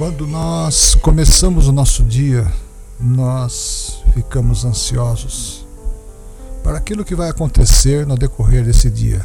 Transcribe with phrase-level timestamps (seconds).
[0.00, 2.50] Quando nós começamos o nosso dia,
[2.98, 5.66] nós ficamos ansiosos
[6.64, 9.22] para aquilo que vai acontecer no decorrer desse dia.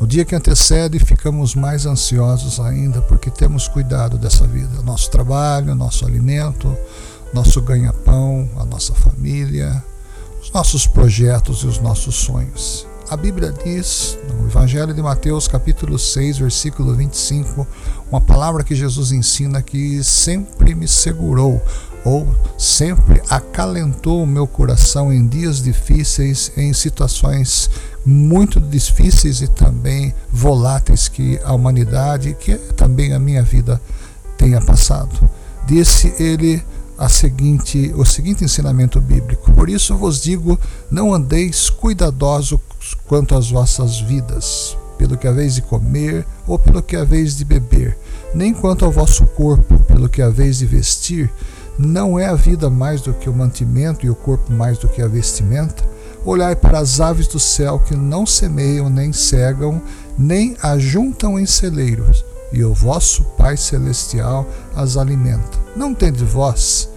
[0.00, 5.74] No dia que antecede, ficamos mais ansiosos ainda porque temos cuidado dessa vida, nosso trabalho,
[5.74, 6.78] nosso alimento,
[7.32, 9.84] nosso ganha-pão, a nossa família,
[10.40, 12.86] os nossos projetos e os nossos sonhos.
[13.14, 17.64] A Bíblia diz, no Evangelho de Mateus, capítulo 6, versículo 25,
[18.10, 21.62] uma palavra que Jesus ensina que sempre me segurou
[22.04, 22.26] ou
[22.58, 27.70] sempre acalentou o meu coração em dias difíceis, em situações
[28.04, 33.80] muito difíceis e também voláteis que a humanidade, que também a minha vida
[34.36, 35.30] tenha passado.
[35.68, 36.60] Disse ele
[36.96, 40.58] a seguinte, o seguinte ensinamento bíblico: Por isso vos digo,
[40.90, 42.60] não andeis cuidadosos
[43.06, 47.96] quanto às vossas vidas, pelo que haveis de comer ou pelo que haveis de beber,
[48.34, 51.30] nem quanto ao vosso corpo, pelo que haveis de vestir.
[51.76, 55.02] Não é a vida mais do que o mantimento e o corpo mais do que
[55.02, 55.82] a vestimenta?
[56.24, 59.82] Olhai para as aves do céu que não semeiam, nem cegam,
[60.16, 65.58] nem ajuntam em celeiros, e o vosso Pai Celestial as alimenta.
[65.74, 66.88] Não tendes vós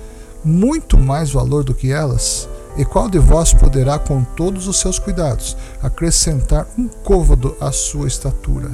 [0.46, 2.48] muito mais valor do que elas?
[2.78, 8.08] E qual de vós poderá, com todos os seus cuidados, acrescentar um côvado à sua
[8.08, 8.70] estatura?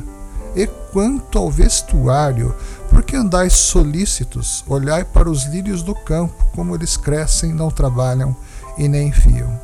[0.56, 2.54] E quanto ao vestuário,
[2.90, 4.64] por que andais solícitos?
[4.68, 8.36] Olhai para os lírios do campo, como eles crescem, não trabalham
[8.78, 9.58] e nem fiam.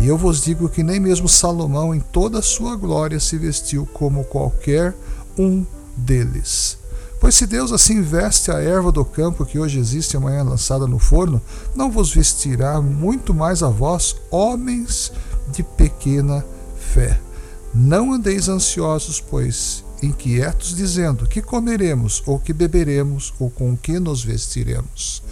[0.00, 3.86] E eu vos digo que nem mesmo Salomão, em toda a sua glória, se vestiu
[3.92, 4.94] como qualquer
[5.38, 6.78] um deles.
[7.20, 10.88] Pois se Deus assim veste a erva do campo que hoje existe e amanhã lançada
[10.88, 11.40] no forno,
[11.74, 15.12] não vos vestirá muito mais a vós, homens
[15.52, 16.44] de pequena
[16.76, 17.20] fé.
[17.72, 24.24] Não andeis ansiosos, pois inquietos, dizendo: que comeremos, ou que beberemos, ou com que nos
[24.24, 25.22] vestiremos.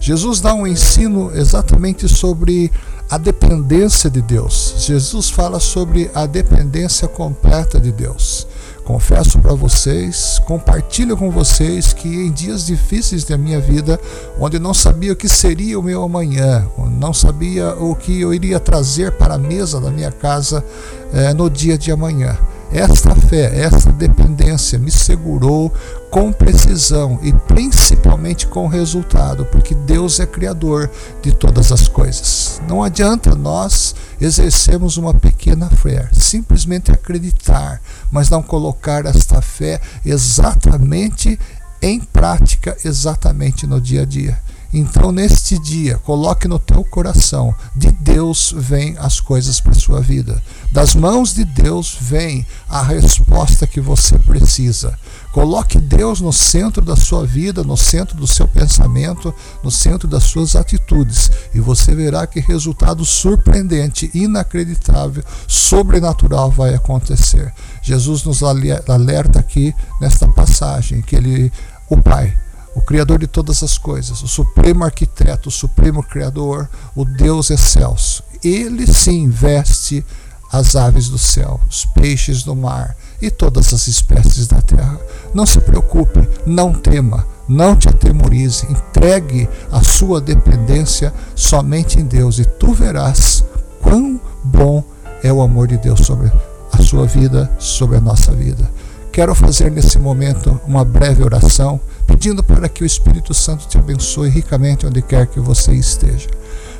[0.00, 2.70] Jesus dá um ensino exatamente sobre
[3.08, 4.74] a dependência de Deus.
[4.78, 8.46] Jesus fala sobre a dependência completa de Deus.
[8.86, 13.98] Confesso para vocês, compartilho com vocês que em dias difíceis da minha vida,
[14.38, 16.64] onde não sabia o que seria o meu amanhã,
[16.96, 20.64] não sabia o que eu iria trazer para a mesa da minha casa
[21.12, 22.38] eh, no dia de amanhã,
[22.72, 25.72] esta fé, esta dependência me segurou
[26.10, 30.90] com precisão e principalmente com resultado, porque Deus é criador
[31.22, 32.60] de todas as coisas.
[32.68, 41.38] Não adianta nós exercermos uma pequena fé, simplesmente acreditar, mas não colocar esta fé exatamente
[41.80, 44.38] em prática, exatamente no dia a dia.
[44.78, 50.02] Então, neste dia, coloque no teu coração: de Deus vem as coisas para a sua
[50.02, 50.42] vida.
[50.70, 54.98] Das mãos de Deus vem a resposta que você precisa.
[55.32, 59.34] Coloque Deus no centro da sua vida, no centro do seu pensamento,
[59.64, 67.50] no centro das suas atitudes, e você verá que resultado surpreendente, inacreditável, sobrenatural vai acontecer.
[67.80, 71.50] Jesus nos alerta aqui nesta passagem que ele,
[71.88, 72.36] o Pai,
[72.76, 78.22] o Criador de todas as coisas, o Supremo Arquiteto, o Supremo Criador, o Deus excelso.
[78.44, 80.04] Ele sim veste
[80.52, 85.00] as aves do céu, os peixes do mar e todas as espécies da terra.
[85.32, 92.38] Não se preocupe, não tema, não te atemorize, entregue a sua dependência somente em Deus
[92.38, 93.42] e tu verás
[93.80, 94.84] quão bom
[95.22, 96.30] é o amor de Deus sobre
[96.70, 98.70] a sua vida, sobre a nossa vida.
[99.16, 104.28] Quero fazer nesse momento uma breve oração, pedindo para que o Espírito Santo te abençoe
[104.28, 106.28] ricamente onde quer que você esteja.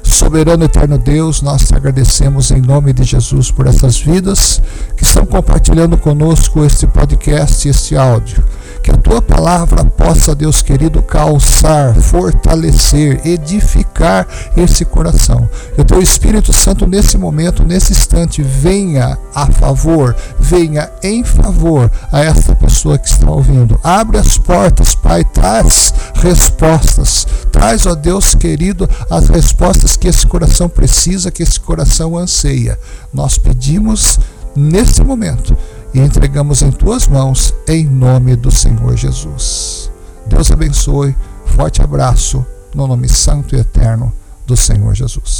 [0.02, 4.62] Soberano eterno Deus, nós te agradecemos em nome de Jesus por essas vidas
[4.96, 8.42] que estão compartilhando conosco este podcast, este áudio.
[8.86, 15.50] Que a tua palavra possa, Deus querido, calçar, fortalecer, edificar esse coração.
[15.74, 21.90] Que o teu Espírito Santo, nesse momento, nesse instante, venha a favor, venha em favor
[22.12, 23.76] a esta pessoa que está ouvindo.
[23.82, 27.26] Abre as portas, Pai, traz respostas.
[27.50, 32.78] Traz, ó Deus querido, as respostas que esse coração precisa, que esse coração anseia.
[33.12, 34.20] Nós pedimos
[34.54, 35.56] neste momento
[35.96, 39.90] e entregamos em tuas mãos, em nome do Senhor Jesus.
[40.26, 41.16] Deus abençoe,
[41.46, 42.44] forte abraço,
[42.74, 44.12] no nome santo e eterno
[44.46, 45.35] do Senhor Jesus.